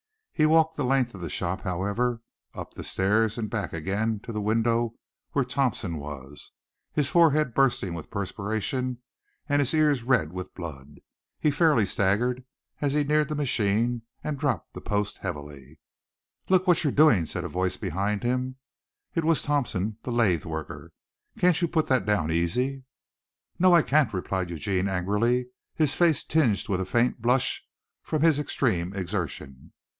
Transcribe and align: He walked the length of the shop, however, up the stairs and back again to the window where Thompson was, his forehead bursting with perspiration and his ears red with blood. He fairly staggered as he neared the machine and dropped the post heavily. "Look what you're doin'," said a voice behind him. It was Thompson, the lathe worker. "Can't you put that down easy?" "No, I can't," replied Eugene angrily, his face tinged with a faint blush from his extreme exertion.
He 0.33 0.47
walked 0.47 0.75
the 0.77 0.83
length 0.83 1.13
of 1.13 1.21
the 1.21 1.29
shop, 1.29 1.61
however, 1.61 2.23
up 2.55 2.73
the 2.73 2.83
stairs 2.83 3.37
and 3.37 3.47
back 3.51 3.71
again 3.73 4.19
to 4.23 4.31
the 4.33 4.41
window 4.41 4.95
where 5.33 5.45
Thompson 5.45 5.97
was, 5.97 6.51
his 6.91 7.09
forehead 7.09 7.53
bursting 7.53 7.93
with 7.93 8.09
perspiration 8.09 9.03
and 9.47 9.59
his 9.59 9.75
ears 9.75 10.01
red 10.01 10.33
with 10.33 10.55
blood. 10.55 10.95
He 11.39 11.51
fairly 11.51 11.85
staggered 11.85 12.43
as 12.81 12.93
he 12.93 13.03
neared 13.03 13.29
the 13.29 13.35
machine 13.35 14.01
and 14.23 14.39
dropped 14.39 14.73
the 14.73 14.81
post 14.81 15.19
heavily. 15.19 15.77
"Look 16.49 16.65
what 16.65 16.83
you're 16.83 16.91
doin'," 16.91 17.27
said 17.27 17.43
a 17.43 17.47
voice 17.49 17.77
behind 17.77 18.23
him. 18.23 18.55
It 19.13 19.23
was 19.23 19.43
Thompson, 19.43 19.99
the 20.01 20.11
lathe 20.11 20.45
worker. 20.45 20.91
"Can't 21.37 21.61
you 21.61 21.67
put 21.67 21.85
that 21.85 22.07
down 22.07 22.31
easy?" 22.31 22.85
"No, 23.59 23.73
I 23.75 23.83
can't," 23.83 24.11
replied 24.11 24.49
Eugene 24.49 24.87
angrily, 24.87 25.49
his 25.75 25.93
face 25.93 26.23
tinged 26.23 26.67
with 26.67 26.81
a 26.81 26.85
faint 26.85 27.21
blush 27.21 27.63
from 28.01 28.23
his 28.23 28.39
extreme 28.39 28.95
exertion. 28.95 29.73